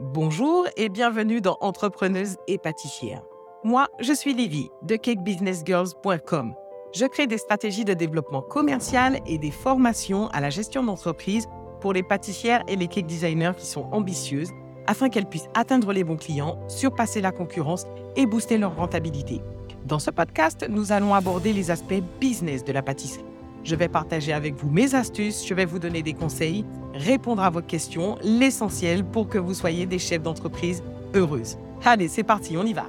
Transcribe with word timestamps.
Bonjour 0.00 0.66
et 0.76 0.88
bienvenue 0.88 1.40
dans 1.40 1.56
Entrepreneuse 1.60 2.36
et 2.48 2.58
pâtissière. 2.58 3.22
Moi, 3.62 3.86
je 4.00 4.12
suis 4.12 4.34
Livy 4.34 4.68
de 4.82 4.96
cakebusinessgirls.com. 4.96 6.54
Je 6.92 7.06
crée 7.06 7.28
des 7.28 7.38
stratégies 7.38 7.84
de 7.84 7.94
développement 7.94 8.42
commercial 8.42 9.20
et 9.24 9.38
des 9.38 9.52
formations 9.52 10.26
à 10.28 10.40
la 10.40 10.50
gestion 10.50 10.82
d'entreprise 10.82 11.46
pour 11.80 11.92
les 11.92 12.02
pâtissières 12.02 12.64
et 12.66 12.74
les 12.74 12.88
cake 12.88 13.06
designers 13.06 13.52
qui 13.56 13.66
sont 13.66 13.86
ambitieuses 13.92 14.50
afin 14.88 15.08
qu'elles 15.08 15.28
puissent 15.28 15.48
atteindre 15.54 15.92
les 15.92 16.02
bons 16.02 16.16
clients, 16.16 16.58
surpasser 16.66 17.20
la 17.20 17.30
concurrence 17.30 17.86
et 18.16 18.26
booster 18.26 18.58
leur 18.58 18.74
rentabilité. 18.74 19.42
Dans 19.84 20.00
ce 20.00 20.10
podcast, 20.10 20.66
nous 20.68 20.90
allons 20.90 21.14
aborder 21.14 21.52
les 21.52 21.70
aspects 21.70 22.02
business 22.20 22.64
de 22.64 22.72
la 22.72 22.82
pâtisserie. 22.82 23.33
Je 23.64 23.74
vais 23.76 23.88
partager 23.88 24.34
avec 24.34 24.56
vous 24.56 24.68
mes 24.68 24.94
astuces, 24.94 25.46
je 25.46 25.54
vais 25.54 25.64
vous 25.64 25.78
donner 25.78 26.02
des 26.02 26.12
conseils, 26.12 26.66
répondre 26.92 27.42
à 27.42 27.48
vos 27.48 27.62
questions, 27.62 28.18
l'essentiel 28.22 29.06
pour 29.06 29.26
que 29.26 29.38
vous 29.38 29.54
soyez 29.54 29.86
des 29.86 29.98
chefs 29.98 30.22
d'entreprise 30.22 30.82
heureuses. 31.14 31.56
Allez, 31.82 32.08
c'est 32.08 32.24
parti, 32.24 32.58
on 32.58 32.66
y 32.66 32.74
va. 32.74 32.86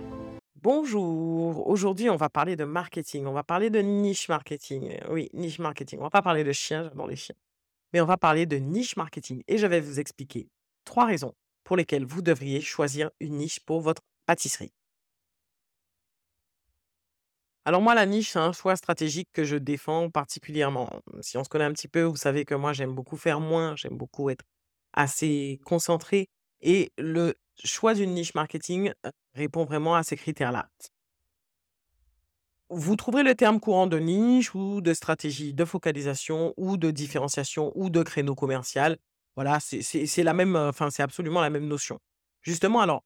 Bonjour, 0.61 1.65
aujourd'hui 1.65 2.09
on 2.09 2.17
va 2.17 2.27
parler 2.27 2.57
de 2.57 2.65
marketing, 2.65 3.25
on 3.25 3.31
va 3.31 3.43
parler 3.43 3.69
de 3.69 3.79
niche 3.79 4.27
marketing. 4.27 4.97
Oui, 5.09 5.29
niche 5.33 5.59
marketing. 5.59 5.99
On 5.99 6.03
va 6.03 6.09
pas 6.09 6.21
parler 6.21 6.43
de 6.43 6.51
chiens, 6.51 6.83
j'adore 6.83 7.07
les 7.07 7.15
chiens. 7.15 7.35
Mais 7.93 8.01
on 8.01 8.05
va 8.05 8.17
parler 8.17 8.45
de 8.45 8.57
niche 8.57 8.97
marketing 8.97 9.43
et 9.47 9.57
je 9.57 9.67
vais 9.67 9.79
vous 9.79 10.01
expliquer 10.01 10.49
trois 10.83 11.05
raisons 11.05 11.33
pour 11.63 11.77
lesquelles 11.77 12.05
vous 12.05 12.21
devriez 12.21 12.59
choisir 12.59 13.11
une 13.21 13.37
niche 13.37 13.61
pour 13.61 13.79
votre 13.79 14.01
pâtisserie. 14.25 14.73
Alors 17.65 17.81
moi, 17.81 17.95
la 17.95 18.05
niche, 18.05 18.31
c'est 18.31 18.39
un 18.39 18.51
choix 18.53 18.75
stratégique 18.75 19.29
que 19.33 19.43
je 19.43 19.55
défends 19.55 20.09
particulièrement. 20.11 20.89
Si 21.21 21.37
on 21.37 21.43
se 21.43 21.49
connaît 21.49 21.63
un 21.65 21.73
petit 21.73 21.87
peu, 21.87 22.03
vous 22.03 22.15
savez 22.15 22.45
que 22.45 22.53
moi, 22.53 22.73
j'aime 22.73 22.93
beaucoup 22.93 23.17
faire 23.17 23.39
moins, 23.39 23.75
j'aime 23.75 23.97
beaucoup 23.97 24.29
être 24.29 24.45
assez 24.93 25.59
concentré. 25.65 26.29
Et 26.61 26.91
le 26.97 27.33
choix 27.63 27.95
d'une 27.95 28.13
niche 28.13 28.35
marketing 28.35 28.93
répond 29.33 29.65
vraiment 29.65 29.95
à 29.95 30.03
ces 30.03 30.15
critères-là. 30.15 30.69
Vous 32.69 32.95
trouverez 32.95 33.23
le 33.23 33.35
terme 33.35 33.59
courant 33.59 33.87
de 33.87 33.97
niche 33.99 34.53
ou 34.55 34.81
de 34.81 34.93
stratégie 34.93 35.53
de 35.53 35.65
focalisation 35.65 36.53
ou 36.57 36.77
de 36.77 36.91
différenciation 36.91 37.71
ou 37.75 37.89
de 37.89 38.01
créneau 38.03 38.35
commercial. 38.35 38.97
Voilà, 39.35 39.59
c'est 39.59 40.23
la 40.23 40.33
même, 40.33 40.55
enfin, 40.55 40.89
c'est 40.89 41.03
absolument 41.03 41.41
la 41.41 41.49
même 41.49 41.67
notion. 41.67 41.99
Justement, 42.41 42.81
alors, 42.81 43.03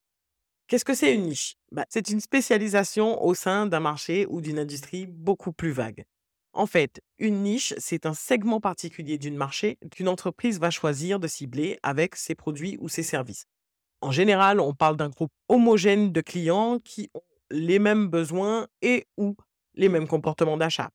Qu'est-ce 0.69 0.85
que 0.85 0.93
c'est 0.93 1.15
une 1.15 1.23
niche? 1.23 1.55
Bah, 1.71 1.85
C'est 1.89 2.09
une 2.11 2.19
spécialisation 2.19 3.23
au 3.23 3.33
sein 3.33 3.65
d'un 3.65 3.79
marché 3.79 4.27
ou 4.29 4.39
d'une 4.39 4.59
industrie 4.59 5.07
beaucoup 5.07 5.51
plus 5.51 5.71
vague. 5.71 6.05
En 6.53 6.67
fait, 6.67 7.01
une 7.17 7.41
niche, 7.41 7.73
c'est 7.79 8.05
un 8.05 8.13
segment 8.13 8.61
particulier 8.61 9.17
d'une 9.17 9.35
marché 9.35 9.79
qu'une 9.89 10.07
entreprise 10.07 10.59
va 10.59 10.69
choisir 10.69 11.19
de 11.19 11.27
cibler 11.27 11.79
avec 11.81 12.15
ses 12.15 12.35
produits 12.35 12.77
ou 12.79 12.87
ses 12.87 13.01
services. 13.01 13.45
En 14.01 14.11
général, 14.11 14.59
on 14.59 14.75
parle 14.75 14.95
d'un 14.95 15.09
groupe 15.09 15.31
homogène 15.47 16.11
de 16.11 16.21
clients 16.21 16.77
qui 16.77 17.09
ont 17.15 17.21
les 17.49 17.79
mêmes 17.79 18.07
besoins 18.07 18.67
et 18.83 19.07
ou 19.17 19.35
les 19.73 19.89
mêmes 19.89 20.07
comportements 20.07 20.57
d'achat. 20.57 20.91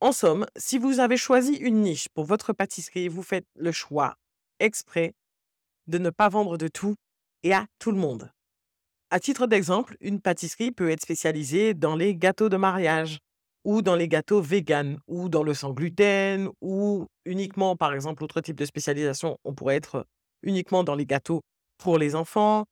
En 0.00 0.12
somme, 0.12 0.46
si 0.56 0.78
vous 0.78 0.98
avez 0.98 1.18
choisi 1.18 1.56
une 1.56 1.82
niche 1.82 2.08
pour 2.08 2.24
votre 2.24 2.54
pâtisserie, 2.54 3.08
vous 3.08 3.22
faites 3.22 3.46
le 3.54 3.70
choix 3.70 4.16
exprès 4.60 5.12
de 5.88 5.98
ne 5.98 6.08
pas 6.08 6.30
vendre 6.30 6.56
de 6.56 6.68
tout 6.68 6.94
et 7.42 7.52
à 7.52 7.66
tout 7.78 7.90
le 7.90 7.98
monde. 7.98 8.32
À 9.10 9.20
titre 9.20 9.46
d'exemple, 9.46 9.96
une 10.00 10.20
pâtisserie 10.20 10.70
peut 10.70 10.90
être 10.90 11.00
spécialisée 11.00 11.72
dans 11.72 11.96
les 11.96 12.14
gâteaux 12.14 12.50
de 12.50 12.58
mariage 12.58 13.20
ou 13.64 13.80
dans 13.80 13.96
les 13.96 14.06
gâteaux 14.06 14.42
véganes 14.42 14.98
ou 15.06 15.30
dans 15.30 15.42
le 15.42 15.54
sans 15.54 15.72
gluten 15.72 16.50
ou 16.60 17.06
uniquement, 17.24 17.74
par 17.74 17.94
exemple, 17.94 18.22
autre 18.22 18.42
type 18.42 18.56
de 18.56 18.66
spécialisation, 18.66 19.38
on 19.44 19.54
pourrait 19.54 19.76
être 19.76 20.04
uniquement 20.42 20.84
dans 20.84 20.94
les 20.94 21.06
gâteaux 21.06 21.40
pour 21.78 21.96
les 21.96 22.14
enfants. 22.14 22.66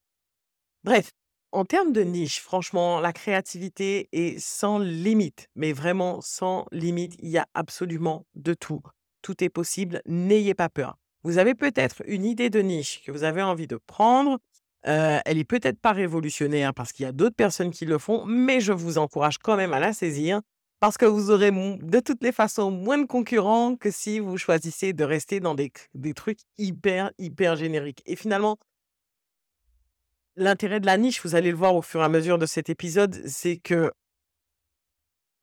Bref, 0.85 1.11
en 1.53 1.65
termes 1.65 1.93
de 1.93 2.03
niche, 2.03 2.41
franchement, 2.41 3.01
la 3.01 3.15
créativité 3.15 4.11
est 4.13 4.39
sans 4.39 4.79
limite, 4.79 5.49
mais 5.55 5.73
vraiment 5.73 6.21
sans 6.21 6.67
limite. 6.71 7.17
Il 7.21 7.31
y 7.31 7.39
a 7.39 7.47
absolument 7.55 8.27
de 8.35 8.53
tout. 8.53 8.83
Tout 9.23 9.43
est 9.43 9.49
possible, 9.49 10.03
n'ayez 10.05 10.55
pas 10.55 10.69
peur. 10.69 10.99
Vous 11.23 11.39
avez 11.39 11.55
peut-être 11.55 12.03
une 12.07 12.27
idée 12.27 12.51
de 12.51 12.61
niche 12.61 13.03
que 13.05 13.11
vous 13.11 13.25
avez 13.25 13.43
envie 13.43 13.67
de 13.67 13.79
prendre 13.87 14.39
elle 14.87 15.39
est 15.39 15.45
peut-être 15.45 15.81
pas 15.81 15.93
révolutionnaire 15.93 16.73
parce 16.73 16.93
qu'il 16.93 17.05
y 17.05 17.09
a 17.09 17.13
d'autres 17.13 17.35
personnes 17.35 17.71
qui 17.71 17.87
le 17.87 17.99
font, 17.99 18.25
mais 18.25 18.61
je 18.61 18.73
vous 18.73 18.99
encourage 18.99 19.39
quand 19.39 19.57
même 19.57 19.73
à 19.73 19.81
la 19.81 19.93
saisir 19.93 20.41
parce 20.81 20.99
que 20.99 21.07
vous 21.07 21.31
aurez 21.31 21.51
de 21.51 22.01
toutes 22.01 22.23
les 22.23 22.33
façons 22.33 22.71
moins 22.71 22.99
de 22.99 23.07
concurrents 23.07 23.77
que 23.77 23.91
si 23.91 24.19
vous 24.19 24.37
choisissez 24.37 24.93
de 24.93 25.05
rester 25.05 25.41
dans 25.41 25.55
des, 25.55 25.73
des 25.95 26.15
trucs 26.15 26.41
hyper, 26.59 27.11
hyper 27.19 27.57
génériques. 27.57 28.03
Et 28.07 28.15
finalement, 28.15 28.59
l'intérêt 30.37 30.81
de 30.81 30.87
la 30.87 30.99
niche, 30.99 31.23
vous 31.23 31.35
allez 31.35 31.51
le 31.51 31.57
voir 31.57 31.75
au 31.75 31.83
fur 31.83 32.01
et 32.01 32.05
à 32.05 32.09
mesure 32.09 32.39
de 32.39 32.47
cet 32.47 32.69
épisode, 32.69 33.27
c'est 33.27 33.57
que 33.57 33.91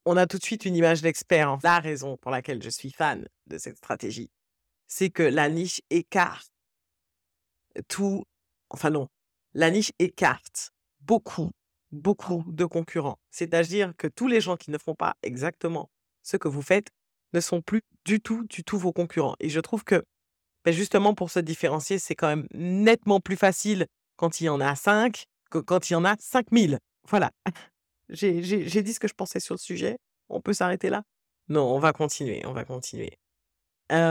on 0.06 0.16
a 0.16 0.26
tout 0.26 0.38
de 0.38 0.44
suite 0.44 0.64
une 0.66 0.76
image 0.76 1.02
d'expert. 1.02 1.58
La 1.62 1.80
raison 1.80 2.16
pour 2.18 2.30
laquelle 2.30 2.62
je 2.62 2.70
suis 2.70 2.92
fan 2.92 3.26
de 3.46 3.58
cette 3.58 3.78
stratégie, 3.78 4.30
c'est 4.86 5.10
que 5.10 5.22
la 5.22 5.48
niche 5.48 5.80
écarte 5.90 6.52
tout, 7.88 8.24
enfin 8.70 8.90
non, 8.90 9.08
la 9.54 9.70
niche 9.70 9.92
écarte 9.98 10.72
beaucoup, 11.00 11.50
beaucoup 11.92 12.44
de 12.48 12.64
concurrents. 12.64 13.18
C'est-à-dire 13.30 13.92
que 13.96 14.06
tous 14.06 14.26
les 14.26 14.40
gens 14.40 14.56
qui 14.56 14.70
ne 14.70 14.78
font 14.78 14.94
pas 14.94 15.16
exactement 15.22 15.90
ce 16.22 16.36
que 16.36 16.48
vous 16.48 16.62
faites 16.62 16.88
ne 17.32 17.40
sont 17.40 17.62
plus 17.62 17.82
du 18.04 18.20
tout, 18.20 18.44
du 18.44 18.64
tout 18.64 18.78
vos 18.78 18.92
concurrents. 18.92 19.36
Et 19.40 19.48
je 19.48 19.60
trouve 19.60 19.84
que 19.84 20.04
ben, 20.64 20.72
justement 20.72 21.14
pour 21.14 21.30
se 21.30 21.40
différencier, 21.40 21.98
c'est 21.98 22.14
quand 22.14 22.28
même 22.28 22.46
nettement 22.54 23.20
plus 23.20 23.36
facile 23.36 23.86
quand 24.16 24.40
il 24.40 24.44
y 24.44 24.48
en 24.48 24.60
a 24.60 24.74
5 24.74 25.24
que 25.50 25.58
quand 25.58 25.90
il 25.90 25.92
y 25.92 25.96
en 25.96 26.04
a 26.04 26.16
5000. 26.18 26.78
Voilà. 27.08 27.30
J'ai 28.08 28.82
dit 28.82 28.92
ce 28.92 29.00
que 29.00 29.08
je 29.08 29.14
pensais 29.14 29.40
sur 29.40 29.54
le 29.54 29.58
sujet. 29.60 29.98
On 30.28 30.40
peut 30.40 30.52
s'arrêter 30.52 30.90
là? 30.90 31.02
Non, 31.48 31.74
on 31.74 31.78
va 31.78 31.92
continuer, 31.92 32.44
on 32.46 32.52
va 32.52 32.64
continuer. 32.64 33.12
avant 33.90 34.08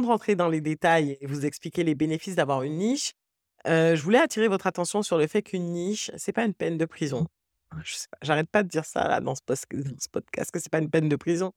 de 0.00 0.06
rentrer 0.06 0.36
dans 0.36 0.48
les 0.48 0.60
détails 0.60 1.18
et 1.20 1.26
vous 1.26 1.44
expliquer 1.44 1.82
les 1.82 1.94
bénéfices 1.94 2.36
d'avoir 2.36 2.62
une 2.62 2.78
niche, 2.78 3.12
je 3.66 4.02
voulais 4.02 4.18
attirer 4.18 4.48
votre 4.48 4.66
attention 4.66 5.02
sur 5.02 5.18
le 5.18 5.26
fait 5.26 5.42
qu'une 5.42 5.72
niche, 5.72 6.10
c'est 6.16 6.32
pas 6.32 6.44
une 6.44 6.54
peine 6.54 6.78
de 6.78 6.84
prison. 6.84 7.26
Sais 7.84 8.06
pas, 8.10 8.18
j'arrête 8.22 8.48
pas 8.50 8.62
de 8.62 8.68
dire 8.68 8.84
ça 8.84 9.08
là 9.08 9.20
dans 9.20 9.34
ce 9.34 9.42
podcast 9.42 10.50
que 10.52 10.58
c'est 10.60 10.70
pas 10.70 10.78
une 10.78 10.90
peine 10.90 11.08
de 11.08 11.16
prison. 11.16 11.52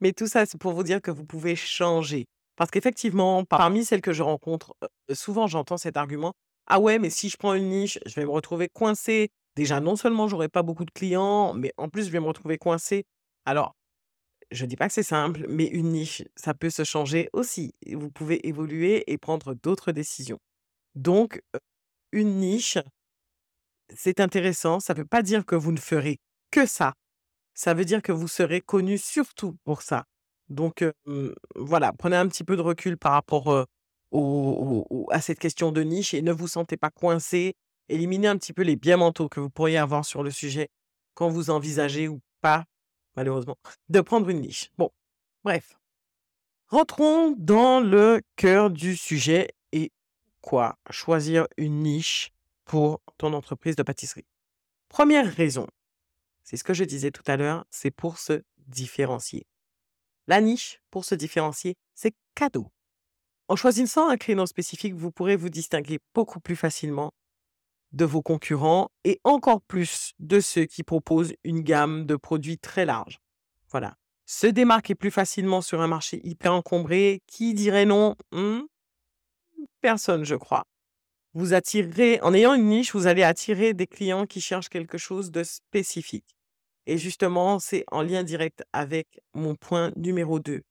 Mais 0.00 0.12
tout 0.12 0.26
ça, 0.28 0.46
c'est 0.46 0.58
pour 0.58 0.72
vous 0.72 0.82
dire 0.84 1.02
que 1.02 1.10
vous 1.10 1.24
pouvez 1.26 1.56
changer. 1.56 2.26
Parce 2.56 2.70
qu'effectivement, 2.70 3.44
parmi 3.44 3.84
celles 3.84 4.02
que 4.02 4.12
je 4.12 4.22
rencontre, 4.22 4.74
souvent 5.12 5.46
j'entends 5.46 5.78
cet 5.78 5.96
argument: 5.96 6.34
«Ah 6.68 6.80
ouais, 6.80 6.98
mais 6.98 7.10
si 7.10 7.28
je 7.30 7.36
prends 7.36 7.54
une 7.54 7.68
niche, 7.70 7.98
je 8.06 8.14
vais 8.16 8.24
me 8.26 8.30
retrouver 8.30 8.68
coincé. 8.68 9.30
Déjà, 9.56 9.80
non 9.80 9.96
seulement 9.96 10.28
j'aurai 10.28 10.48
pas 10.48 10.62
beaucoup 10.62 10.84
de 10.84 10.90
clients, 10.92 11.54
mais 11.54 11.72
en 11.78 11.88
plus 11.88 12.06
je 12.06 12.10
vais 12.10 12.20
me 12.20 12.26
retrouver 12.26 12.58
coincé». 12.58 13.04
Alors, 13.46 13.74
je 14.52 14.66
dis 14.66 14.76
pas 14.76 14.88
que 14.88 14.94
c'est 14.94 15.02
simple, 15.02 15.46
mais 15.48 15.66
une 15.66 15.90
niche, 15.92 16.22
ça 16.36 16.54
peut 16.54 16.70
se 16.70 16.84
changer 16.84 17.28
aussi. 17.32 17.74
Vous 17.92 18.10
pouvez 18.10 18.46
évoluer 18.48 19.04
et 19.12 19.18
prendre 19.18 19.54
d'autres 19.54 19.92
décisions. 19.92 20.38
Donc, 20.98 21.40
une 22.10 22.40
niche, 22.40 22.76
c'est 23.94 24.18
intéressant. 24.18 24.80
Ça 24.80 24.94
ne 24.94 24.98
veut 24.98 25.04
pas 25.04 25.22
dire 25.22 25.46
que 25.46 25.54
vous 25.54 25.70
ne 25.70 25.78
ferez 25.78 26.18
que 26.50 26.66
ça. 26.66 26.94
Ça 27.54 27.72
veut 27.72 27.84
dire 27.84 28.02
que 28.02 28.10
vous 28.10 28.26
serez 28.26 28.60
connu 28.60 28.98
surtout 28.98 29.56
pour 29.64 29.82
ça. 29.82 30.06
Donc, 30.48 30.84
voilà, 31.54 31.92
prenez 31.92 32.16
un 32.16 32.26
petit 32.26 32.42
peu 32.42 32.56
de 32.56 32.62
recul 32.62 32.96
par 32.98 33.12
rapport 33.12 33.66
à 35.10 35.20
cette 35.20 35.38
question 35.38 35.70
de 35.70 35.82
niche 35.82 36.14
et 36.14 36.22
ne 36.22 36.32
vous 36.32 36.48
sentez 36.48 36.76
pas 36.76 36.90
coincé. 36.90 37.54
Éliminez 37.88 38.26
un 38.26 38.36
petit 38.36 38.52
peu 38.52 38.62
les 38.62 38.74
biais 38.76 38.96
mentaux 38.96 39.28
que 39.28 39.38
vous 39.38 39.50
pourriez 39.50 39.78
avoir 39.78 40.04
sur 40.04 40.24
le 40.24 40.32
sujet 40.32 40.68
quand 41.14 41.28
vous 41.28 41.50
envisagez 41.50 42.08
ou 42.08 42.20
pas, 42.40 42.64
malheureusement, 43.14 43.56
de 43.88 44.00
prendre 44.00 44.28
une 44.30 44.40
niche. 44.40 44.70
Bon, 44.78 44.90
bref. 45.44 45.78
Rentrons 46.68 47.34
dans 47.38 47.80
le 47.80 48.20
cœur 48.36 48.70
du 48.70 48.96
sujet 48.96 49.48
quoi 50.40 50.78
choisir 50.90 51.46
une 51.56 51.82
niche 51.82 52.30
pour 52.64 53.00
ton 53.16 53.32
entreprise 53.32 53.76
de 53.76 53.82
pâtisserie 53.82 54.26
Première 54.88 55.32
raison, 55.34 55.66
c'est 56.44 56.56
ce 56.56 56.64
que 56.64 56.74
je 56.74 56.84
disais 56.84 57.10
tout 57.10 57.22
à 57.26 57.36
l'heure, 57.36 57.66
c'est 57.70 57.90
pour 57.90 58.18
se 58.18 58.42
différencier. 58.66 59.46
La 60.26 60.40
niche, 60.40 60.80
pour 60.90 61.04
se 61.04 61.14
différencier, 61.14 61.76
c'est 61.94 62.14
cadeau. 62.34 62.70
En 63.48 63.56
choisissant 63.56 64.08
un 64.08 64.16
créneau 64.16 64.46
spécifique, 64.46 64.94
vous 64.94 65.10
pourrez 65.10 65.36
vous 65.36 65.48
distinguer 65.48 65.98
beaucoup 66.14 66.40
plus 66.40 66.56
facilement 66.56 67.12
de 67.92 68.04
vos 68.04 68.22
concurrents 68.22 68.90
et 69.04 69.20
encore 69.24 69.62
plus 69.62 70.12
de 70.18 70.40
ceux 70.40 70.66
qui 70.66 70.82
proposent 70.82 71.34
une 71.44 71.60
gamme 71.60 72.04
de 72.04 72.16
produits 72.16 72.58
très 72.58 72.84
large. 72.84 73.18
Voilà. 73.70 73.96
Se 74.26 74.46
démarquer 74.46 74.94
plus 74.94 75.10
facilement 75.10 75.62
sur 75.62 75.80
un 75.80 75.86
marché 75.86 76.20
hyper 76.24 76.52
encombré, 76.52 77.22
qui 77.26 77.54
dirait 77.54 77.86
non 77.86 78.14
hmm? 78.32 78.60
Personne, 79.80 80.24
je 80.24 80.34
crois. 80.34 80.64
Vous 81.34 81.54
attirez, 81.54 82.20
en 82.22 82.34
ayant 82.34 82.54
une 82.54 82.68
niche, 82.68 82.94
vous 82.94 83.06
allez 83.06 83.22
attirer 83.22 83.74
des 83.74 83.86
clients 83.86 84.26
qui 84.26 84.40
cherchent 84.40 84.68
quelque 84.68 84.98
chose 84.98 85.30
de 85.30 85.42
spécifique. 85.42 86.36
Et 86.86 86.96
justement, 86.96 87.58
c'est 87.58 87.84
en 87.90 88.02
lien 88.02 88.22
direct 88.22 88.64
avec 88.72 89.20
mon 89.34 89.54
point 89.54 89.92
numéro 89.96 90.40
2. 90.40 90.62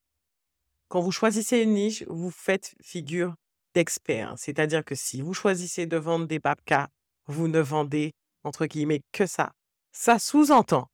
Quand 0.88 1.02
vous 1.02 1.12
choisissez 1.12 1.60
une 1.60 1.74
niche, 1.74 2.04
vous 2.08 2.32
faites 2.32 2.74
figure 2.82 3.36
d'expert. 3.76 4.34
C'est-à-dire 4.38 4.84
que 4.84 4.96
si 4.96 5.22
vous 5.22 5.34
choisissez 5.34 5.86
de 5.86 5.98
vendre 5.98 6.26
des 6.26 6.40
babkas, 6.40 6.88
vous 7.28 7.48
ne 7.48 7.60
vendez, 7.60 8.14
entre 8.44 8.66
guillemets, 8.66 9.04
que 9.12 9.28
ça. 9.28 9.52
Ça 9.92 10.18
sous-entend 10.18 10.90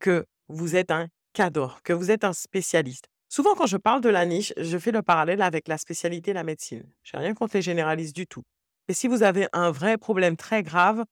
que 0.00 0.26
vous 0.48 0.74
êtes 0.74 0.90
un 0.90 1.08
cadre, 1.32 1.78
que 1.84 1.92
vous 1.92 2.10
êtes 2.10 2.24
un 2.24 2.32
spécialiste. 2.32 3.08
Souvent, 3.28 3.54
quand 3.54 3.66
je 3.66 3.76
parle 3.76 4.00
de 4.00 4.08
la 4.08 4.24
niche, 4.24 4.52
je 4.56 4.78
fais 4.78 4.92
le 4.92 5.02
parallèle 5.02 5.42
avec 5.42 5.68
la 5.68 5.78
spécialité 5.78 6.32
la 6.32 6.44
médecine. 6.44 6.84
Je 7.02 7.16
n'ai 7.16 7.24
rien 7.24 7.34
contre 7.34 7.56
les 7.56 7.62
généralistes 7.62 8.14
du 8.14 8.26
tout. 8.26 8.42
Et 8.88 8.94
si 8.94 9.08
vous 9.08 9.22
avez 9.22 9.48
un 9.52 9.70
vrai 9.70 9.98
problème 9.98 10.36
très 10.36 10.62
grave, 10.62 11.04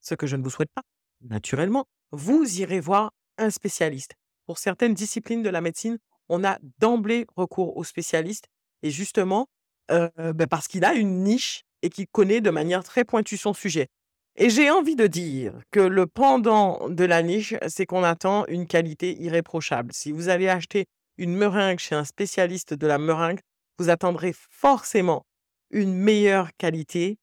ce 0.00 0.14
que 0.14 0.26
je 0.26 0.36
ne 0.36 0.42
vous 0.42 0.50
souhaite 0.50 0.72
pas, 0.74 0.82
naturellement, 1.20 1.84
vous 2.10 2.60
irez 2.60 2.80
voir 2.80 3.12
un 3.36 3.50
spécialiste. 3.50 4.14
Pour 4.46 4.58
certaines 4.58 4.94
disciplines 4.94 5.42
de 5.42 5.50
la 5.50 5.60
médecine, 5.60 5.98
on 6.28 6.44
a 6.44 6.58
d'emblée 6.78 7.26
recours 7.36 7.76
au 7.76 7.84
spécialiste 7.84 8.46
et 8.82 8.90
justement 8.90 9.48
euh, 9.90 10.08
ben 10.34 10.46
parce 10.46 10.68
qu'il 10.68 10.84
a 10.84 10.94
une 10.94 11.22
niche 11.22 11.64
et 11.82 11.90
qu'il 11.90 12.06
connaît 12.08 12.40
de 12.40 12.50
manière 12.50 12.84
très 12.84 13.04
pointue 13.04 13.36
son 13.36 13.54
sujet. 13.54 13.88
Et 14.36 14.50
j'ai 14.50 14.70
envie 14.70 14.96
de 14.96 15.06
dire 15.06 15.52
que 15.70 15.80
le 15.80 16.06
pendant 16.06 16.88
de 16.88 17.04
la 17.04 17.22
niche, 17.22 17.54
c'est 17.66 17.86
qu'on 17.86 18.04
attend 18.04 18.46
une 18.46 18.66
qualité 18.66 19.20
irréprochable. 19.20 19.92
Si 19.92 20.12
vous 20.12 20.28
allez 20.28 20.48
acheter 20.48 20.86
une 21.18 21.36
meringue 21.36 21.78
chez 21.78 21.94
un 21.94 22.04
spécialiste 22.04 22.74
de 22.74 22.86
la 22.86 22.98
meringue, 22.98 23.40
vous 23.78 23.90
attendrez 23.90 24.32
forcément 24.32 25.26
une 25.70 25.94
meilleure 25.94 26.50
qualité 26.56 27.18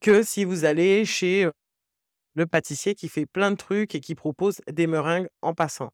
que 0.00 0.22
si 0.22 0.44
vous 0.44 0.64
allez 0.64 1.04
chez 1.04 1.48
le 2.34 2.46
pâtissier 2.46 2.94
qui 2.94 3.08
fait 3.08 3.26
plein 3.26 3.50
de 3.50 3.56
trucs 3.56 3.94
et 3.94 4.00
qui 4.00 4.14
propose 4.14 4.60
des 4.70 4.86
meringues 4.86 5.28
en 5.42 5.54
passant. 5.54 5.90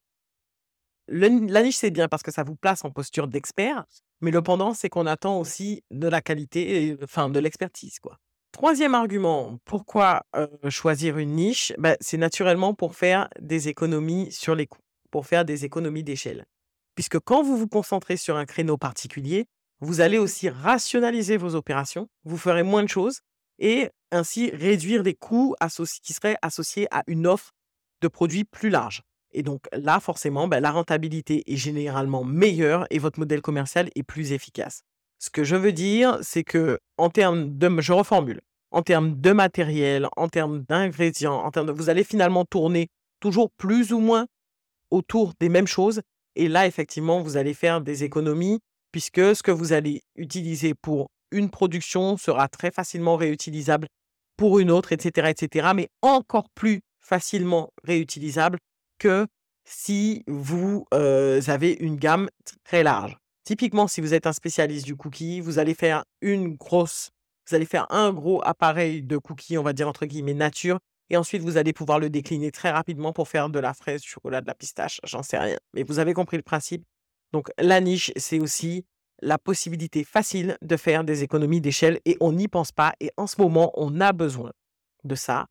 la 1.09 1.29
niche, 1.29 1.77
c'est 1.77 1.91
bien 1.91 2.09
parce 2.09 2.23
que 2.23 2.33
ça 2.33 2.43
vous 2.43 2.57
place 2.57 2.85
en 2.85 2.91
posture 2.91 3.29
d'expert, 3.29 3.85
mais 4.21 4.31
le 4.31 4.43
pendant, 4.43 4.75
c'est 4.75 4.89
qu'on 4.89 5.07
attend 5.07 5.39
aussi 5.39 5.83
de 5.91 6.09
la 6.09 6.21
qualité, 6.21 6.97
enfin 7.03 7.29
de 7.29 7.39
l'expertise. 7.39 7.99
quoi. 8.01 8.19
Troisième 8.53 8.95
argument, 8.95 9.59
pourquoi 9.65 10.23
choisir 10.69 11.19
une 11.19 11.35
niche? 11.37 11.73
Bah, 11.79 11.97
C'est 12.01 12.19
naturellement 12.19 12.75
pour 12.75 12.95
faire 12.97 13.29
des 13.41 13.69
économies 13.69 14.31
sur 14.31 14.55
les 14.55 14.67
coûts, 14.67 14.83
pour 15.11 15.27
faire 15.27 15.45
des 15.45 15.65
économies 15.65 16.05
d'échelle. 16.05 16.45
Puisque 16.95 17.19
quand 17.21 17.43
vous 17.43 17.57
vous 17.57 17.69
concentrez 17.69 18.17
sur 18.17 18.37
un 18.37 18.45
créneau 18.45 18.77
particulier, 18.77 19.47
vous 19.81 20.01
allez 20.01 20.19
aussi 20.19 20.49
rationaliser 20.49 21.37
vos 21.37 21.55
opérations, 21.55 22.09
vous 22.25 22.37
ferez 22.37 22.63
moins 22.63 22.83
de 22.83 22.89
choses 22.89 23.21
et 23.59 23.91
ainsi 24.11 24.51
réduire 24.51 25.03
les 25.03 25.15
coûts 25.15 25.55
qui 26.03 26.13
seraient 26.13 26.37
associés 26.43 26.87
à 26.91 27.03
une 27.07 27.27
offre 27.27 27.53
de 28.01 28.09
produits 28.09 28.45
plus 28.45 28.71
large. 28.71 29.03
Et 29.33 29.43
donc 29.43 29.67
là, 29.73 29.99
forcément, 30.01 30.47
ben, 30.47 30.61
la 30.61 30.71
rentabilité 30.71 31.43
est 31.51 31.57
généralement 31.57 32.25
meilleure 32.25 32.87
et 32.91 32.99
votre 32.99 33.19
modèle 33.19 33.41
commercial 33.41 33.89
est 33.95 34.03
plus 34.03 34.33
efficace. 34.33 34.83
Ce 35.19 35.31
que 35.31 35.45
je 35.45 35.57
veux 35.57 35.73
dire, 35.73 36.19
c'est 36.21 36.45
que 36.45 36.79
en 36.99 37.09
termes 37.09 37.57
de, 37.57 37.81
je 37.81 37.93
reformule, 37.93 38.41
en 38.71 38.83
termes 38.83 39.21
de 39.21 39.33
matériel, 39.33 40.09
en 40.17 40.29
termes 40.29 40.63
d'ingrédients, 40.69 41.43
en 41.43 41.51
termes 41.51 41.69
de, 41.69 41.73
vous 41.73 41.89
allez 41.89 42.05
finalement 42.05 42.45
tourner 42.45 42.89
toujours 43.21 43.51
plus 43.53 43.93
ou 43.93 44.01
moins 44.01 44.27
autour 44.91 45.33
des 45.41 45.49
mêmes 45.49 45.67
choses. 45.67 46.03
Et 46.37 46.49
là, 46.49 46.67
effectivement, 46.67 47.21
vous 47.21 47.37
allez 47.37 47.55
faire 47.55 47.81
des 47.81 48.05
économies 48.05 48.61
puisque 48.93 49.35
ce 49.35 49.43
que 49.43 49.51
vous 49.51 49.73
allez 49.73 50.03
utiliser 50.17 50.75
pour 50.75 51.11
une 51.31 51.51
production 51.51 52.17
sera 52.17 52.49
très 52.49 52.71
facilement 52.71 53.17
réutilisable 53.17 53.89
pour 54.37 54.59
une 54.59 54.71
autre, 54.71 54.93
etc., 54.93 55.31
etc., 55.31 55.69
mais 55.75 55.89
encore 56.03 56.49
plus 56.55 56.81
facilement 57.01 57.71
réutilisable 57.85 58.59
que 58.99 59.27
si 59.65 60.25
vous 60.27 60.87
avez 60.93 61.73
une 61.73 61.97
gamme 61.97 62.29
très 62.65 62.83
large. 62.83 63.17
Typiquement, 63.45 63.89
si 63.89 64.01
vous 64.01 64.15
êtes 64.15 64.27
un 64.27 64.33
spécialiste 64.33 64.87
du 64.87 64.97
cookie, 64.97 65.41
vous 65.41 65.59
allez 65.59 65.75
faire 65.75 66.05
une 66.21 66.55
grosse, 66.55 67.11
vous 67.49 67.55
allez 67.55 67.67
faire 67.67 67.87
un 67.91 68.13
gros 68.13 68.41
appareil 68.45 69.03
de 69.03 69.17
cookies, 69.17 69.59
on 69.59 69.63
va 69.63 69.73
dire 69.73 69.89
entre 69.89 70.07
guillemets 70.07 70.35
nature, 70.35 70.79
et 71.13 71.17
ensuite 71.19 71.43
vous 71.43 71.59
allez 71.59 71.75
pouvoir 71.75 72.01
le 72.01 72.09
décliner 72.09 72.51
très 72.51 72.71
rapidement 72.71 73.13
pour 73.13 73.29
faire 73.29 73.51
de 73.51 73.59
la 73.59 73.75
fraise, 73.75 74.01
du 74.01 74.09
chocolat, 74.09 74.41
de 74.41 74.47
la 74.47 74.55
pistache, 74.55 74.99
j'en 75.05 75.23
sais 75.23 75.39
rien. 75.39 75.59
Mais 75.75 75.83
vous 75.83 75.99
avez 75.99 76.15
compris 76.15 76.39
le 76.39 76.43
principe. 76.43 76.85
Donc 77.33 77.51
la 77.59 77.81
niche, 77.81 78.11
c'est 78.17 78.41
aussi 78.41 78.87
la 79.21 79.39
possibilité 79.39 80.05
facile 80.05 80.57
de 80.63 80.77
faire 80.77 81.05
des 81.05 81.23
économies 81.23 81.61
d'échelle 81.61 82.01
et 82.07 82.17
on 82.21 82.33
n'y 82.33 82.49
pense 82.49 82.73
pas. 82.73 82.95
Et 82.99 83.11
en 83.19 83.27
ce 83.27 83.41
moment, 83.41 83.73
on 83.75 84.01
a 84.01 84.13
besoin 84.13 84.53
de 85.05 85.15
ça, 85.15 85.47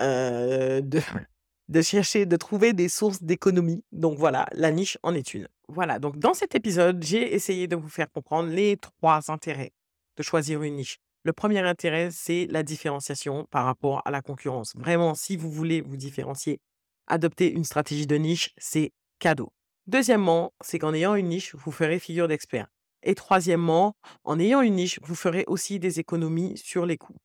de, 0.00 0.80
de 1.68 1.82
chercher, 1.82 2.24
de 2.24 2.36
trouver 2.36 2.72
des 2.72 2.88
sources 2.88 3.22
d'économie. 3.22 3.84
Donc 3.92 4.18
voilà, 4.18 4.46
la 4.52 4.70
niche 4.70 4.96
en 5.02 5.14
est 5.14 5.34
une. 5.34 5.48
Voilà, 5.68 5.98
donc 5.98 6.18
dans 6.18 6.32
cet 6.32 6.54
épisode, 6.54 7.02
j'ai 7.04 7.34
essayé 7.34 7.68
de 7.68 7.76
vous 7.76 7.90
faire 7.90 8.10
comprendre 8.10 8.48
les 8.48 8.78
trois 8.78 9.30
intérêts 9.30 9.72
de 10.16 10.22
choisir 10.22 10.62
une 10.62 10.76
niche. 10.76 10.98
Le 11.26 11.32
premier 11.32 11.60
intérêt, 11.60 12.10
c'est 12.10 12.46
la 12.50 12.62
différenciation 12.62 13.46
par 13.50 13.64
rapport 13.64 14.02
à 14.04 14.10
la 14.10 14.20
concurrence. 14.20 14.76
Vraiment, 14.76 15.14
si 15.14 15.38
vous 15.38 15.50
voulez 15.50 15.80
vous 15.80 15.96
différencier, 15.96 16.60
adopter 17.06 17.50
une 17.50 17.64
stratégie 17.64 18.06
de 18.06 18.16
niche, 18.16 18.50
c'est 18.58 18.92
cadeau. 19.18 19.50
Deuxièmement, 19.86 20.52
c'est 20.60 20.78
qu'en 20.78 20.92
ayant 20.92 21.14
une 21.14 21.28
niche, 21.28 21.54
vous 21.54 21.72
ferez 21.72 21.98
figure 21.98 22.28
d'expert. 22.28 22.68
Et 23.02 23.14
troisièmement, 23.14 23.96
en 24.24 24.38
ayant 24.38 24.60
une 24.60 24.74
niche, 24.74 25.00
vous 25.02 25.14
ferez 25.14 25.44
aussi 25.46 25.78
des 25.78 25.98
économies 25.98 26.58
sur 26.58 26.84
les 26.84 26.98
coûts. 26.98 27.16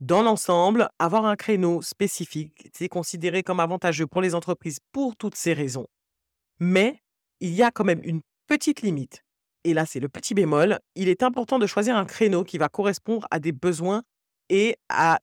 Dans 0.00 0.22
l'ensemble, 0.22 0.90
avoir 0.98 1.24
un 1.24 1.36
créneau 1.36 1.80
spécifique, 1.80 2.68
c'est 2.74 2.88
considéré 2.88 3.42
comme 3.42 3.60
avantageux 3.60 4.06
pour 4.06 4.20
les 4.20 4.34
entreprises 4.34 4.80
pour 4.92 5.16
toutes 5.16 5.34
ces 5.34 5.54
raisons. 5.54 5.86
Mais 6.58 7.02
il 7.40 7.54
y 7.54 7.62
a 7.62 7.70
quand 7.70 7.84
même 7.84 8.02
une 8.04 8.20
petite 8.46 8.82
limite. 8.82 9.25
Et 9.66 9.74
là, 9.74 9.84
c'est 9.84 9.98
le 9.98 10.08
petit 10.08 10.32
bémol. 10.32 10.78
Il 10.94 11.08
est 11.08 11.24
important 11.24 11.58
de 11.58 11.66
choisir 11.66 11.96
un 11.96 12.04
créneau 12.04 12.44
qui 12.44 12.56
va 12.56 12.68
correspondre 12.68 13.26
à 13.32 13.40
des 13.40 13.50
besoins 13.50 14.04
et 14.48 14.76
à, 14.88 15.18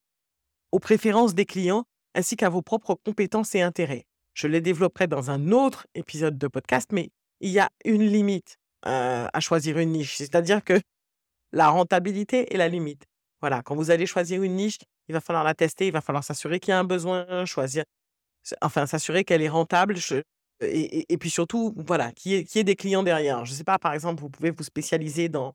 aux 0.73 0.79
préférences 0.79 1.33
des 1.33 1.45
clients, 1.45 1.85
ainsi 2.13 2.35
qu'à 2.35 2.49
vos 2.49 2.61
propres 2.61 2.93
compétences 2.93 3.55
et 3.55 3.61
intérêts. 3.61 4.03
Je 4.33 4.47
les 4.47 4.59
développerai 4.59 5.07
dans 5.07 5.31
un 5.31 5.53
autre 5.53 5.87
épisode 5.95 6.37
de 6.37 6.47
podcast, 6.49 6.89
mais 6.91 7.09
il 7.39 7.51
y 7.51 7.59
a 7.59 7.69
une 7.85 8.03
limite 8.03 8.57
à 8.81 9.39
choisir 9.39 9.77
une 9.77 9.91
niche. 9.93 10.17
C'est-à-dire 10.17 10.61
que 10.61 10.77
la 11.53 11.69
rentabilité 11.69 12.53
est 12.53 12.57
la 12.57 12.67
limite. 12.67 13.05
Voilà, 13.39 13.61
quand 13.61 13.75
vous 13.75 13.91
allez 13.91 14.05
choisir 14.05 14.43
une 14.43 14.57
niche, 14.57 14.79
il 15.07 15.13
va 15.13 15.21
falloir 15.21 15.45
la 15.45 15.53
tester, 15.53 15.87
il 15.87 15.93
va 15.93 16.01
falloir 16.01 16.25
s'assurer 16.25 16.59
qu'il 16.59 16.71
y 16.71 16.73
a 16.73 16.79
un 16.79 16.83
besoin, 16.83 17.45
choisir, 17.45 17.85
enfin, 18.61 18.87
s'assurer 18.87 19.23
qu'elle 19.23 19.41
est 19.41 19.47
rentable. 19.47 19.95
Et, 20.63 21.17
puis 21.17 21.29
surtout, 21.29 21.73
voilà, 21.75 22.11
qu'il 22.11 22.31
y, 22.31 22.59
ait, 22.59 22.63
des 22.63 22.75
clients 22.75 23.03
derrière. 23.03 23.45
Je 23.45 23.51
ne 23.51 23.57
sais 23.57 23.63
pas, 23.63 23.79
par 23.79 23.93
exemple, 23.93 24.21
vous 24.21 24.29
pouvez 24.29 24.51
vous 24.51 24.63
spécialiser 24.63 25.29
dans 25.29 25.53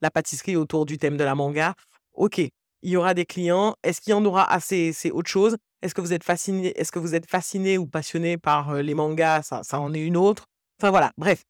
la 0.00 0.10
pâtisserie 0.10 0.56
autour 0.56 0.86
du 0.86 0.98
thème 0.98 1.16
de 1.16 1.24
la 1.24 1.34
manga. 1.34 1.74
OK, 2.14 2.38
il 2.38 2.50
y 2.82 2.96
aura 2.96 3.14
des 3.14 3.24
clients. 3.26 3.74
Est-ce 3.82 4.00
qu'il 4.00 4.12
y 4.12 4.14
en 4.14 4.24
aura 4.24 4.50
assez? 4.50 4.92
C'est 4.92 5.10
autre 5.10 5.30
chose. 5.30 5.56
Est-ce 5.82 5.94
que 5.94 6.00
vous 6.00 6.12
êtes 6.12 6.24
fasciné 6.24 6.78
Est-ce 6.78 6.92
que 6.92 6.98
vous 6.98 7.14
êtes 7.14 7.28
fasciné 7.28 7.78
ou 7.78 7.86
passionné 7.86 8.38
par 8.38 8.74
les 8.74 8.94
mangas? 8.94 9.42
Ça, 9.42 9.62
ça 9.62 9.80
en 9.80 9.92
est 9.94 10.00
une 10.00 10.16
autre. 10.16 10.46
Enfin 10.80 10.90
voilà, 10.90 11.12
bref, 11.16 11.42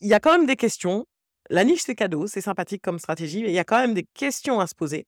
il 0.00 0.08
y 0.08 0.14
a 0.14 0.20
quand 0.20 0.32
même 0.36 0.46
des 0.46 0.56
questions. 0.56 1.06
La 1.50 1.64
niche, 1.64 1.82
c'est 1.82 1.94
cadeau, 1.94 2.26
c'est 2.26 2.40
sympathique 2.40 2.82
comme 2.82 2.98
stratégie, 2.98 3.42
mais 3.42 3.50
il 3.50 3.54
y 3.54 3.58
a 3.58 3.64
quand 3.64 3.78
même 3.78 3.94
des 3.94 4.06
questions 4.14 4.58
à 4.60 4.66
se 4.66 4.74
poser. 4.74 5.06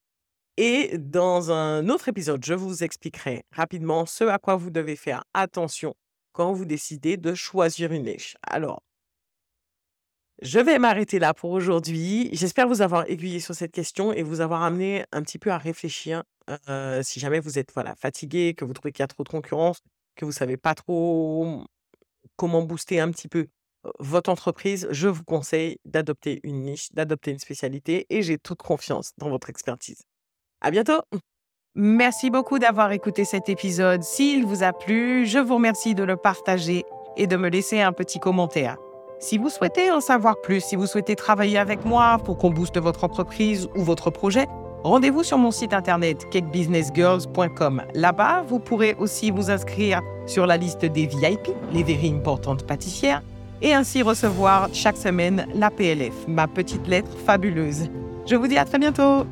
Et 0.57 0.97
dans 0.97 1.51
un 1.51 1.87
autre 1.89 2.09
épisode, 2.09 2.43
je 2.43 2.53
vous 2.53 2.83
expliquerai 2.83 3.43
rapidement 3.51 4.05
ce 4.05 4.25
à 4.25 4.39
quoi 4.39 4.55
vous 4.55 4.69
devez 4.69 4.95
faire 4.95 5.23
attention 5.33 5.93
quand 6.39 6.53
vous 6.53 6.63
décidez 6.63 7.17
de 7.17 7.33
choisir 7.33 7.91
une 7.91 8.03
niche. 8.03 8.37
Alors, 8.43 8.81
je 10.41 10.57
vais 10.61 10.79
m'arrêter 10.79 11.19
là 11.19 11.33
pour 11.33 11.51
aujourd'hui. 11.51 12.29
J'espère 12.31 12.65
vous 12.65 12.81
avoir 12.81 13.09
aiguillé 13.09 13.41
sur 13.41 13.53
cette 13.53 13.73
question 13.73 14.13
et 14.13 14.23
vous 14.23 14.39
avoir 14.39 14.63
amené 14.63 15.03
un 15.11 15.21
petit 15.21 15.37
peu 15.37 15.51
à 15.51 15.57
réfléchir. 15.57 16.23
Euh, 16.69 17.03
si 17.03 17.19
jamais 17.19 17.41
vous 17.41 17.59
êtes 17.59 17.73
voilà, 17.73 17.93
fatigué, 17.95 18.53
que 18.53 18.63
vous 18.63 18.71
trouvez 18.71 18.93
qu'il 18.93 19.01
y 19.01 19.03
a 19.03 19.07
trop 19.07 19.25
de 19.25 19.29
concurrence, 19.29 19.81
que 20.15 20.23
vous 20.23 20.31
ne 20.31 20.35
savez 20.35 20.55
pas 20.55 20.75
trop 20.75 21.65
comment 22.37 22.61
booster 22.61 23.01
un 23.01 23.11
petit 23.11 23.27
peu 23.27 23.47
votre 23.99 24.29
entreprise, 24.29 24.87
je 24.91 25.09
vous 25.09 25.25
conseille 25.25 25.77
d'adopter 25.83 26.39
une 26.43 26.61
niche, 26.61 26.89
d'adopter 26.93 27.31
une 27.31 27.39
spécialité 27.39 28.05
et 28.09 28.21
j'ai 28.21 28.37
toute 28.37 28.59
confiance 28.59 29.11
dans 29.17 29.29
votre 29.29 29.49
expertise. 29.49 30.03
À 30.61 30.71
bientôt. 30.71 31.01
Merci 31.75 32.29
beaucoup 32.31 32.57
d'avoir 32.57 32.91
écouté 32.91 33.25
cet 33.25 33.47
épisode. 33.47 34.03
S'il 34.03 34.45
vous 34.45 34.63
a 34.63 34.73
plu, 34.73 35.25
je 35.25 35.37
vous 35.37 35.53
remercie 35.53 35.95
de 35.95 36.03
le 36.03 36.17
partager 36.17 36.83
et 37.15 37.27
de 37.27 37.37
me 37.37 37.47
laisser 37.47 37.79
un 37.79 37.93
petit 37.93 38.19
commentaire. 38.19 38.77
Si 39.19 39.37
vous 39.37 39.49
souhaitez 39.49 39.91
en 39.91 40.01
savoir 40.01 40.41
plus, 40.41 40.61
si 40.61 40.75
vous 40.75 40.87
souhaitez 40.87 41.15
travailler 41.15 41.57
avec 41.57 41.85
moi 41.85 42.17
pour 42.25 42.37
qu'on 42.37 42.49
booste 42.49 42.79
votre 42.79 43.03
entreprise 43.03 43.69
ou 43.75 43.83
votre 43.83 44.09
projet, 44.09 44.47
rendez-vous 44.83 45.23
sur 45.23 45.37
mon 45.37 45.51
site 45.51 45.73
internet 45.73 46.27
cakebusinessgirls.com. 46.31 47.83
Là-bas, 47.93 48.43
vous 48.47 48.59
pourrez 48.59 48.95
aussi 48.95 49.29
vous 49.29 49.51
inscrire 49.51 50.01
sur 50.25 50.47
la 50.47 50.57
liste 50.57 50.85
des 50.85 51.05
VIP, 51.05 51.49
les 51.71 51.83
very 51.83 52.09
importantes 52.09 52.65
pâtissières, 52.65 53.21
et 53.61 53.73
ainsi 53.73 54.01
recevoir 54.01 54.69
chaque 54.73 54.97
semaine 54.97 55.45
la 55.53 55.69
PLF, 55.69 56.27
ma 56.27 56.47
petite 56.47 56.87
lettre 56.87 57.15
fabuleuse. 57.25 57.89
Je 58.25 58.35
vous 58.35 58.47
dis 58.47 58.57
à 58.57 58.65
très 58.65 58.79
bientôt 58.79 59.25